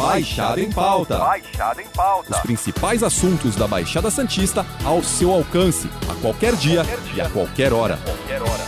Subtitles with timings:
[0.00, 1.18] Baixada em Pauta.
[1.18, 2.30] Baixada em Pauta.
[2.34, 7.14] Os principais assuntos da Baixada Santista ao seu alcance, a qualquer dia, Qualquer dia.
[7.16, 7.98] e a qualquer hora.
[7.98, 8.64] Qualquer hora.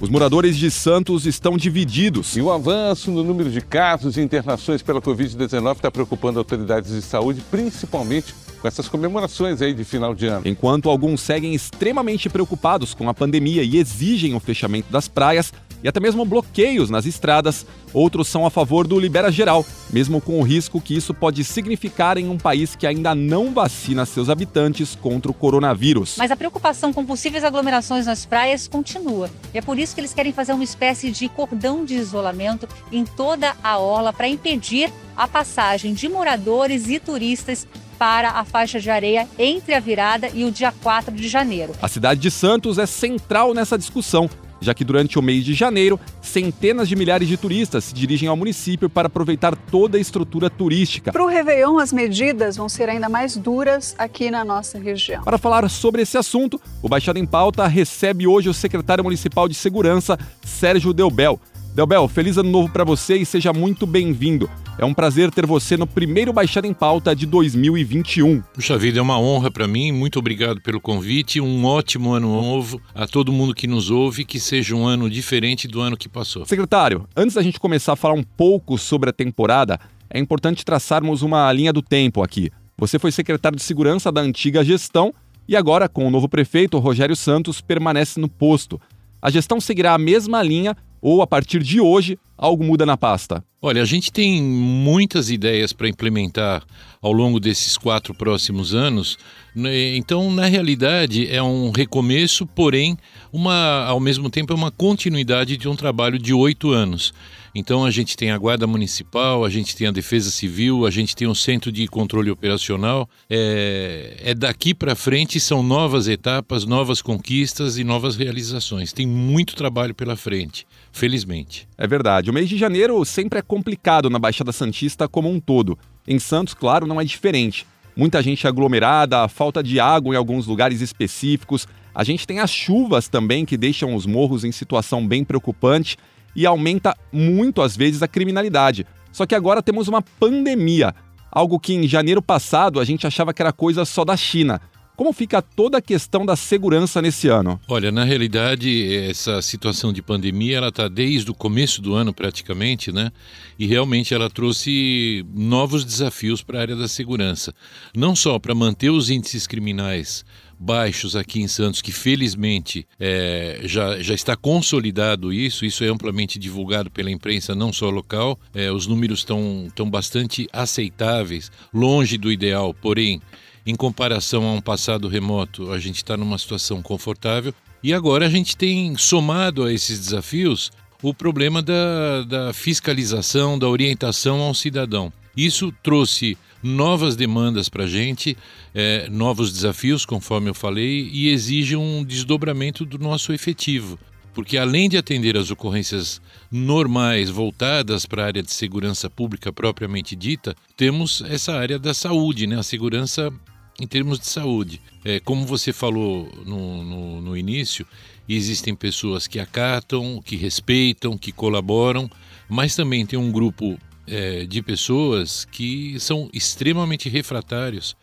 [0.00, 2.34] Os moradores de Santos estão divididos.
[2.36, 7.02] E o avanço no número de casos e internações pela Covid-19 está preocupando autoridades de
[7.02, 10.42] saúde, principalmente com essas comemorações aí de final de ano.
[10.46, 15.52] Enquanto alguns seguem extremamente preocupados com a pandemia e exigem o fechamento das praias
[15.82, 20.40] e até mesmo bloqueios nas estradas, outros são a favor do libera geral, mesmo com
[20.40, 24.94] o risco que isso pode significar em um país que ainda não vacina seus habitantes
[24.94, 26.16] contra o coronavírus.
[26.18, 29.30] Mas a preocupação com possíveis aglomerações nas praias continua.
[29.54, 33.04] E é por isso que eles querem fazer uma espécie de cordão de isolamento em
[33.04, 37.66] toda a orla para impedir a passagem de moradores e turistas
[37.98, 41.72] para a faixa de areia entre a virada e o dia 4 de janeiro.
[41.80, 44.28] A cidade de Santos é central nessa discussão,
[44.60, 48.36] já que durante o mês de janeiro, centenas de milhares de turistas se dirigem ao
[48.36, 51.12] município para aproveitar toda a estrutura turística.
[51.12, 55.22] Para o Réveillon, as medidas vão ser ainda mais duras aqui na nossa região.
[55.22, 59.54] Para falar sobre esse assunto, o Baixada em Pauta recebe hoje o secretário municipal de
[59.54, 61.40] segurança, Sérgio Delbel.
[61.74, 64.48] Delbel, feliz ano novo para você e seja muito bem-vindo.
[64.78, 68.42] É um prazer ter você no primeiro Baixada em Pauta de 2021.
[68.52, 69.90] Puxa vida, é uma honra para mim.
[69.90, 71.40] Muito obrigado pelo convite.
[71.40, 74.22] Um ótimo ano novo a todo mundo que nos ouve.
[74.22, 76.44] Que seja um ano diferente do ano que passou.
[76.44, 81.22] Secretário, antes da gente começar a falar um pouco sobre a temporada, é importante traçarmos
[81.22, 82.50] uma linha do tempo aqui.
[82.76, 85.10] Você foi secretário de segurança da antiga gestão
[85.48, 88.78] e agora, com o novo prefeito, Rogério Santos, permanece no posto.
[89.22, 93.42] A gestão seguirá a mesma linha ou, a partir de hoje, algo muda na pasta?
[93.60, 96.62] Olha, a gente tem muitas ideias para implementar
[97.00, 99.18] ao longo desses quatro próximos anos.
[99.54, 99.96] né?
[99.96, 102.96] Então, na realidade, é um recomeço, porém,
[103.32, 107.12] uma, ao mesmo tempo, é uma continuidade de um trabalho de oito anos.
[107.58, 111.16] Então, a gente tem a Guarda Municipal, a gente tem a Defesa Civil, a gente
[111.16, 113.08] tem o Centro de Controle Operacional.
[113.30, 118.92] É, é daqui para frente, são novas etapas, novas conquistas e novas realizações.
[118.92, 121.66] Tem muito trabalho pela frente, felizmente.
[121.78, 125.78] É verdade, o mês de janeiro sempre é complicado na Baixada Santista como um todo.
[126.06, 127.66] Em Santos, claro, não é diferente.
[127.96, 131.66] Muita gente aglomerada, falta de água em alguns lugares específicos.
[131.94, 135.96] A gente tem as chuvas também que deixam os morros em situação bem preocupante
[136.36, 138.86] e aumenta muito às vezes a criminalidade.
[139.10, 140.94] Só que agora temos uma pandemia,
[141.32, 144.60] algo que em janeiro passado a gente achava que era coisa só da China.
[144.96, 147.60] Como fica toda a questão da segurança nesse ano?
[147.68, 152.90] Olha, na realidade, essa situação de pandemia, ela está desde o começo do ano praticamente,
[152.90, 153.12] né?
[153.58, 157.54] E realmente ela trouxe novos desafios para a área da segurança.
[157.94, 160.24] Não só para manter os índices criminais
[160.58, 166.38] baixos aqui em Santos, que felizmente é, já, já está consolidado isso, isso é amplamente
[166.38, 168.38] divulgado pela imprensa, não só local.
[168.54, 173.20] É, os números estão estão bastante aceitáveis, longe do ideal, porém,
[173.66, 177.52] em comparação a um passado remoto, a gente está numa situação confortável.
[177.82, 180.70] E agora a gente tem somado a esses desafios
[181.02, 185.12] o problema da, da fiscalização, da orientação ao cidadão.
[185.36, 188.36] Isso trouxe novas demandas para a gente,
[188.74, 193.98] é, novos desafios, conforme eu falei, e exige um desdobramento do nosso efetivo.
[194.34, 196.20] Porque além de atender as ocorrências
[196.50, 202.46] normais voltadas para a área de segurança pública propriamente dita, temos essa área da saúde,
[202.46, 202.58] né?
[202.58, 203.32] a segurança
[203.80, 204.80] em termos de saúde.
[205.04, 207.86] É, como você falou no, no, no início,
[208.28, 212.10] existem pessoas que acatam, que respeitam, que colaboram,
[212.48, 217.96] mas também tem um grupo é, de pessoas que são extremamente refratários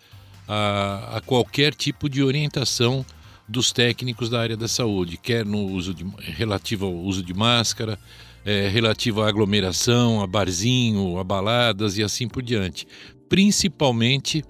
[0.48, 3.06] a, a qualquer tipo de orientação
[3.48, 8.00] dos técnicos da área da saúde, quer no uso de, relativo ao uso de máscara,
[8.46, 12.88] é, relativo à aglomeração, a barzinho, a baladas e assim por diante.
[13.30, 14.44] Principalmente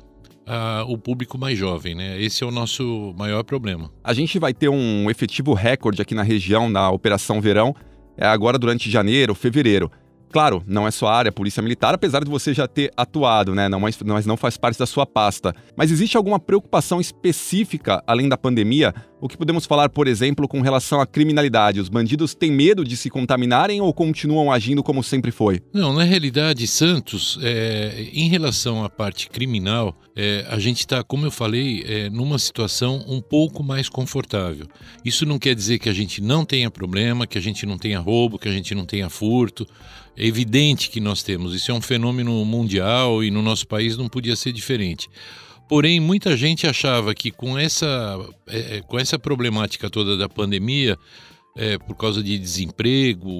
[0.46, 2.22] a, o público mais jovem, né?
[2.22, 3.91] Esse é o nosso maior problema.
[4.03, 7.75] A gente vai ter um efetivo recorde aqui na região na Operação Verão,
[8.18, 9.91] é agora durante janeiro, fevereiro.
[10.34, 13.70] Claro, não é só a área Polícia Militar, apesar de você já ter atuado, né?
[13.70, 15.56] Não, mas, mas não faz parte da sua pasta.
[15.78, 18.96] Mas existe alguma preocupação específica, além da pandemia?
[19.22, 21.80] O que podemos falar, por exemplo, com relação à criminalidade?
[21.80, 25.62] Os bandidos têm medo de se contaminarem ou continuam agindo como sempre foi?
[25.72, 31.26] Não, na realidade, Santos, é, em relação à parte criminal, é, a gente está, como
[31.26, 34.66] eu falei, é, numa situação um pouco mais confortável.
[35.06, 38.00] Isso não quer dizer que a gente não tenha problema, que a gente não tenha
[38.00, 39.66] roubo, que a gente não tenha furto.
[40.16, 41.56] É evidente que nós temos.
[41.56, 45.10] Isso é um fenômeno mundial e no nosso país não podia ser diferente.
[45.68, 50.98] Porém, muita gente achava que com essa, é, com essa problemática toda da pandemia,
[51.56, 53.32] é, por causa de desemprego,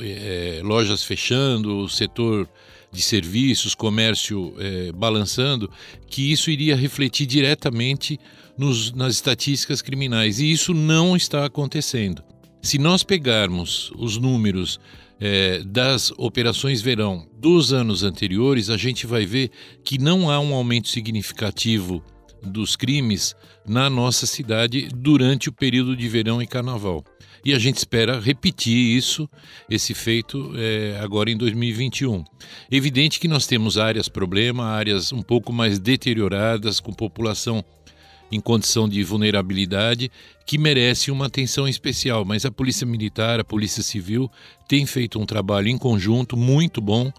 [0.00, 2.48] é, lojas fechando, o setor
[2.90, 5.70] de serviços, comércio é, balançando,
[6.08, 8.18] que isso iria refletir diretamente
[8.56, 10.40] nos, nas estatísticas criminais.
[10.40, 12.22] E isso não está acontecendo.
[12.62, 14.80] Se nós pegarmos os números
[15.20, 19.50] é, das operações verão dos anos anteriores, a gente vai ver
[19.84, 22.02] que não há um aumento significativo
[22.42, 23.34] dos crimes
[23.66, 27.04] na nossa cidade durante o período de verão e carnaval.
[27.44, 29.28] E a gente espera repetir isso,
[29.70, 32.24] esse feito, é, agora em 2021.
[32.70, 37.64] Evidente que nós temos áreas problema, áreas um pouco mais deterioradas, com população
[38.30, 40.10] em condição de vulnerabilidade
[40.44, 42.24] que merece uma atenção especial.
[42.24, 44.30] Mas a Polícia Militar, a Polícia Civil
[44.68, 47.12] tem feito um trabalho em conjunto muito bom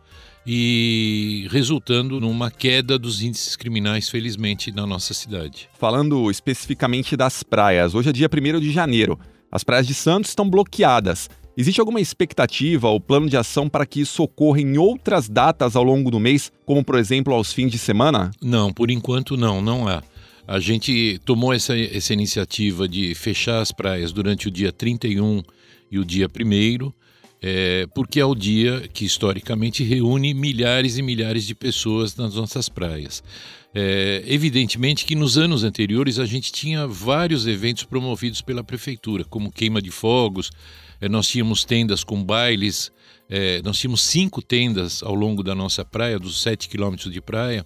[0.46, 5.70] e resultando numa queda dos índices criminais, felizmente, na nossa cidade.
[5.78, 9.20] Falando especificamente das praias, hoje é dia 1 de janeiro.
[9.52, 11.30] As praias de Santos estão bloqueadas.
[11.58, 15.84] Existe alguma expectativa ou plano de ação para que isso ocorra em outras datas ao
[15.84, 18.32] longo do mês, como por exemplo aos fins de semana?
[18.42, 20.04] Não, por enquanto não, não há.
[20.48, 25.44] A gente tomou essa, essa iniciativa de fechar as praias durante o dia 31
[25.92, 26.92] e o dia 1
[27.42, 32.70] é, porque é o dia que historicamente reúne milhares e milhares de pessoas nas nossas
[32.70, 33.24] praias.
[33.76, 39.52] É, evidentemente que nos anos anteriores a gente tinha vários eventos promovidos pela prefeitura, como
[39.52, 40.50] queima de fogos,
[41.00, 42.92] é, nós tínhamos tendas com bailes,
[43.30, 47.66] é, nós tínhamos cinco tendas ao longo da nossa praia, dos sete quilômetros de praia,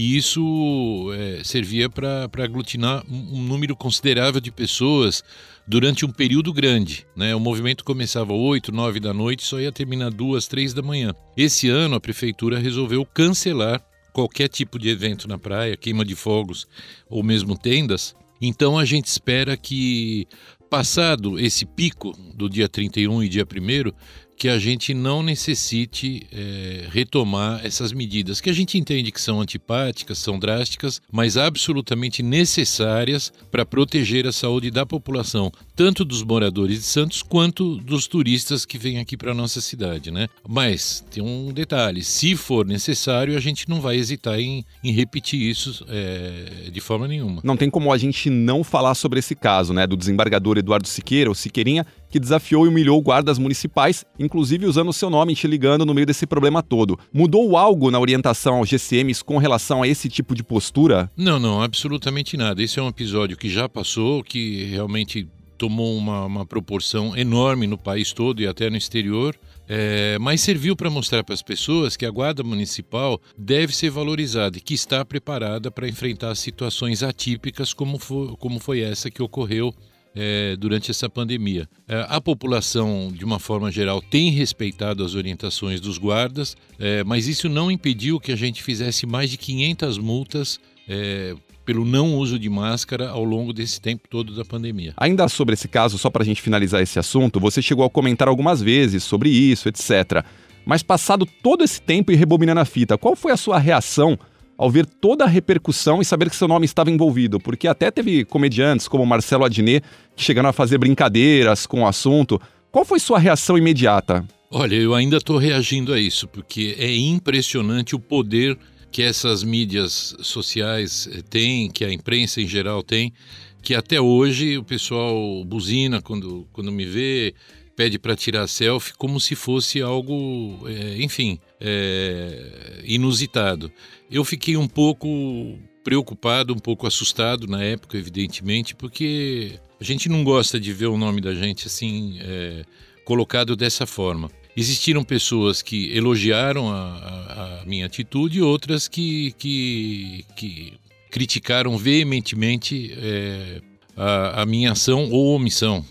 [0.00, 5.22] e isso é, servia para aglutinar um, número considerável de pessoas
[5.68, 7.06] durante um período grande.
[7.14, 7.34] Né?
[7.34, 11.14] O movimento começava 8, 9 da noite e só ia terminar 2, 3 da manhã.
[11.36, 16.66] Esse ano a prefeitura resolveu cancelar qualquer tipo de evento na praia, queima de fogos
[17.06, 18.16] ou mesmo tendas.
[18.40, 20.26] Então a gente espera que,
[20.70, 23.92] passado esse pico do dia 31 e dia 1,
[24.40, 29.38] que a gente não necessite é, retomar essas medidas, que a gente entende que são
[29.38, 36.78] antipáticas, são drásticas, mas absolutamente necessárias para proteger a saúde da população, tanto dos moradores
[36.78, 40.26] de Santos quanto dos turistas que vêm aqui para a nossa cidade, né?
[40.48, 45.38] Mas tem um detalhe: se for necessário, a gente não vai hesitar em, em repetir
[45.38, 47.42] isso é, de forma nenhuma.
[47.44, 49.86] Não tem como a gente não falar sobre esse caso, né?
[49.86, 55.08] Do desembargador Eduardo Siqueira, o Siqueirinha, que desafiou e humilhou guardas municipais, inclusive usando seu
[55.08, 56.98] nome te ligando no meio desse problema todo.
[57.12, 61.10] Mudou algo na orientação aos GCMs com relação a esse tipo de postura?
[61.16, 62.62] Não, não, absolutamente nada.
[62.62, 67.76] Esse é um episódio que já passou, que realmente tomou uma, uma proporção enorme no
[67.76, 69.36] país todo e até no exterior.
[69.68, 74.58] É, mas serviu para mostrar para as pessoas que a Guarda Municipal deve ser valorizada
[74.58, 79.72] e que está preparada para enfrentar situações atípicas como foi, como foi essa que ocorreu
[80.14, 81.68] é, durante essa pandemia.
[81.88, 87.28] É, a população, de uma forma geral, tem respeitado as orientações dos guardas, é, mas
[87.28, 90.58] isso não impediu que a gente fizesse mais de 500 multas
[90.88, 91.34] é,
[91.64, 94.92] pelo não uso de máscara ao longo desse tempo todo da pandemia.
[94.96, 98.26] Ainda sobre esse caso, só para a gente finalizar esse assunto, você chegou a comentar
[98.26, 100.24] algumas vezes sobre isso, etc.
[100.64, 104.18] Mas passado todo esse tempo e rebobinando a fita, qual foi a sua reação
[104.60, 108.26] ao ver toda a repercussão e saber que seu nome estava envolvido, porque até teve
[108.26, 109.82] comediantes como Marcelo Adnet
[110.14, 112.38] que chegaram a fazer brincadeiras com o assunto.
[112.70, 114.22] Qual foi sua reação imediata?
[114.50, 118.58] Olha, eu ainda estou reagindo a isso, porque é impressionante o poder
[118.92, 123.14] que essas mídias sociais eh, têm, que a imprensa em geral tem,
[123.62, 127.32] que até hoje o pessoal buzina quando, quando me vê,
[127.80, 133.72] pede para tirar selfie como se fosse algo, é, enfim, é, inusitado.
[134.10, 140.22] Eu fiquei um pouco preocupado, um pouco assustado na época, evidentemente, porque a gente não
[140.22, 142.64] gosta de ver o nome da gente assim é,
[143.02, 144.30] colocado dessa forma.
[144.54, 150.74] Existiram pessoas que elogiaram a, a, a minha atitude e outras que, que, que
[151.10, 153.62] criticaram veementemente é,
[153.96, 155.84] a, a, minha ação ou omissão.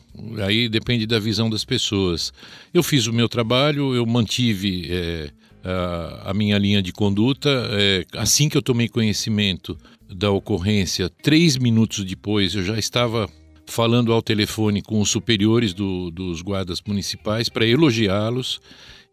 [0.45, 2.33] Aí depende da visão das pessoas.
[2.73, 5.29] Eu fiz o meu trabalho, eu mantive é,
[5.63, 7.49] a, a, minha linha de conduta.
[7.71, 9.77] É, assim que eu tomei conhecimento
[10.09, 13.29] da ocorrência, três minutos depois, eu já estava
[13.65, 18.59] falando ao telefone com os superiores do, dos guardas municipais para elogiá-los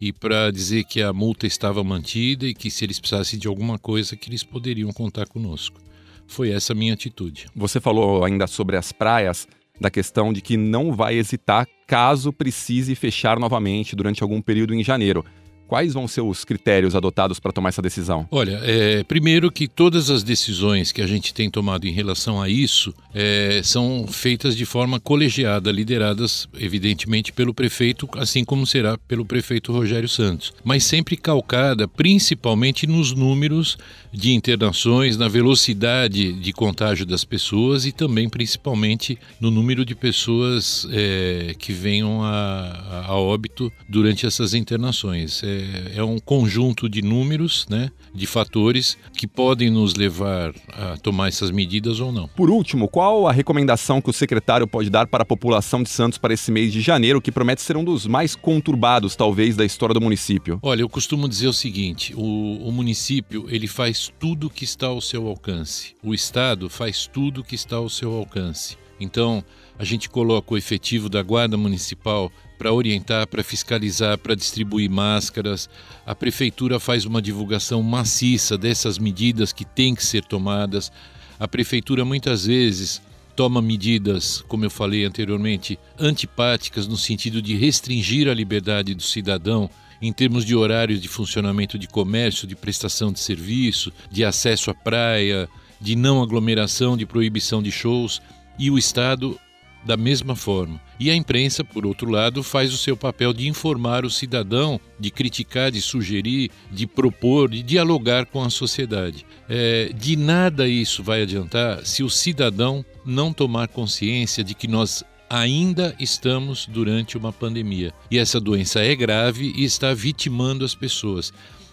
[0.00, 3.78] e para dizer que a multa estava mantida e que se eles precisassem de alguma
[3.78, 5.80] coisa que eles poderiam contar conosco.
[6.26, 7.47] Foi essa minha atitude.
[7.54, 9.47] Você falou ainda sobre as praias,
[9.80, 14.83] da questão de que não vai hesitar caso precise fechar novamente durante algum período em
[14.83, 15.25] janeiro.
[15.66, 18.26] Quais vão ser os critérios adotados para tomar essa decisão?
[18.30, 22.49] Olha, é, primeiro que todas as decisões que a gente tem tomado em relação a
[22.49, 29.25] isso é, são feitas de forma colegiada, lideradas, evidentemente, pelo prefeito, assim como será pelo
[29.25, 33.78] prefeito Rogério Santos, mas sempre calcada principalmente nos números
[34.12, 40.87] de internações, na velocidade de contágio das pessoas e também principalmente no número de pessoas
[40.90, 45.42] é, que venham a, a, óbito durante essas internações.
[45.42, 45.55] É,
[45.94, 51.50] é, um conjunto de números, né, de fatores que podem nos levar a tomar essas
[51.50, 52.28] medidas ou não.
[52.28, 56.18] Por último, qual a recomendação que o secretário pode dar para a população de Santos
[56.18, 59.94] para esse mês de janeiro, que promete ser um dos mais conturbados, talvez, da história
[59.94, 60.58] do município?
[60.62, 65.00] Olha, eu costumo dizer o seguinte: o, o município ele faz tudo que está ao
[65.00, 65.94] seu alcance.
[66.02, 68.76] O Estado faz tudo que está ao seu alcance.
[68.98, 69.44] Então,
[69.78, 75.68] a gente coloca o efetivo da Guarda Municipal para orientar, para fiscalizar, para distribuir máscaras.
[76.06, 80.90] A prefeitura faz uma divulgação maciça dessas medidas que têm que ser tomadas.
[81.38, 83.02] A prefeitura muitas vezes
[83.35, 89.68] toma medidas, como eu falei anteriormente, antipáticas no sentido de restringir a liberdade do cidadão
[90.00, 94.75] em termos de horários de funcionamento de comércio, de prestação de serviço, de acesso à
[94.75, 95.49] praia,
[95.80, 98.21] de não aglomeração, de proibição de shows,
[98.59, 99.38] e o Estado
[99.86, 100.80] da mesma forma.
[100.98, 105.10] E a imprensa, por outro lado, faz o seu papel de informar o cidadão, de
[105.10, 109.24] criticar, de sugerir, de propor, de dialogar com a sociedade.
[109.48, 115.04] É, de nada isso vai adiantar se o cidadão não tomar consciência de que nós
[115.30, 117.92] ainda estamos durante uma pandemia.
[118.10, 121.32] E essa doença é grave e está vitimando as pessoas.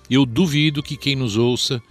[0.10, 1.82] Eu duvido que quem nos ouça,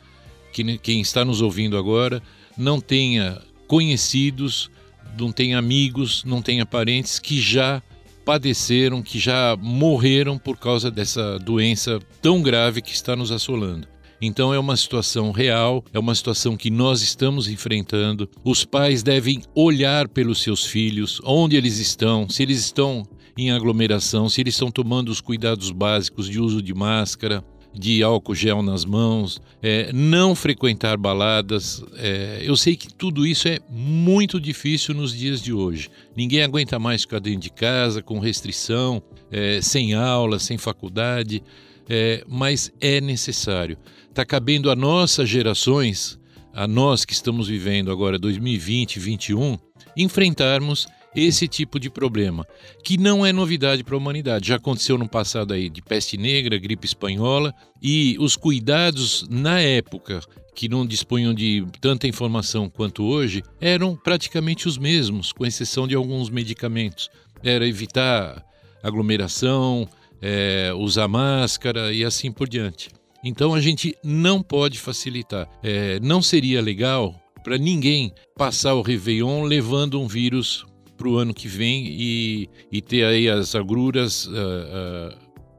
[0.52, 2.22] que quem está nos ouvindo agora,
[2.56, 4.70] não tenha conhecidos,
[5.19, 7.83] não tenha amigos, não tenha parentes que já
[8.25, 13.87] padeceram, que já morreram por causa dessa doença tão grave que está nos assolando.
[14.21, 18.31] Então é uma situação real, é uma situação que nós estamos enfrentando.
[18.45, 23.02] Os pais devem olhar pelos seus filhos, onde eles estão, se eles estão
[23.37, 28.34] em aglomeração, se eles estão tomando os cuidados básicos de uso de máscara, de álcool
[28.34, 31.82] gel nas mãos, é, não frequentar baladas.
[31.96, 35.90] É, eu sei que tudo isso é muito difícil nos dias de hoje.
[36.16, 41.42] Ninguém aguenta mais ficar dentro de casa, com restrição, é, sem aula, sem faculdade,
[41.88, 43.78] é, mas é necessário
[44.12, 46.18] está cabendo a nossas gerações,
[46.52, 49.58] a nós que estamos vivendo agora 2020, 2021,
[49.96, 52.47] enfrentarmos esse tipo de problema,
[52.83, 54.49] que não é novidade para a humanidade.
[54.49, 60.21] Já aconteceu no passado aí de peste negra, gripe espanhola, e os cuidados na época
[60.54, 65.95] que não dispunham de tanta informação quanto hoje eram praticamente os mesmos, com exceção de
[65.95, 67.09] alguns medicamentos.
[67.42, 68.45] Era evitar
[68.83, 69.88] aglomeração,
[70.21, 72.90] é, usar máscara e assim por diante.
[73.25, 75.49] Então a gente não pode facilitar.
[75.62, 80.64] É, não seria legal para ninguém passar o Réveillon levando um vírus
[81.02, 85.18] para o ano que vem e, e, ter aí as agruras uh, uh,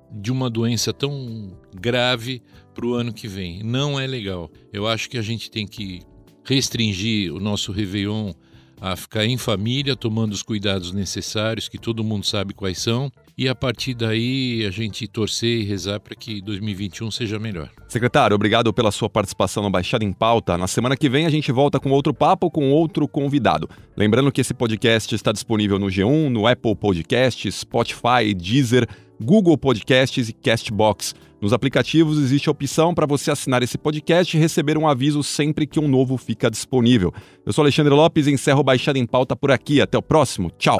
[0.10, 2.42] de uma doença tão grave
[2.74, 3.62] para o ano que vem.
[3.62, 4.50] Não é legal.
[4.72, 6.00] Eu acho que a gente tem que
[6.46, 8.32] restringir o nosso Réveillon
[8.80, 13.48] a ficar em família, tomando os cuidados necessários, que todo mundo sabe quais são, e
[13.48, 17.70] a partir daí a gente torcer e rezar para que 2021 seja melhor.
[17.88, 20.58] Secretário, obrigado pela sua participação no Baixada em Pauta.
[20.58, 23.70] Na semana que vem a gente volta com outro papo com outro convidado.
[23.98, 28.88] Lembrando que esse podcast está disponível no G1, no Apple Podcasts, Spotify, Deezer,
[29.22, 31.16] Google Podcasts e Castbox.
[31.42, 35.68] Nos aplicativos existe a opção para você assinar esse podcast e receber um aviso sempre
[35.68, 37.14] que um novo fica disponível.
[37.46, 39.82] Eu sou Alexandre Lopes e encerro Baixada em Pauta por aqui.
[39.82, 40.50] Até o próximo.
[40.58, 40.80] Tchau.